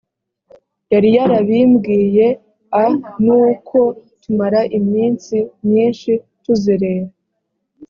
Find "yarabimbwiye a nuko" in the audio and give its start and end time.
1.17-3.79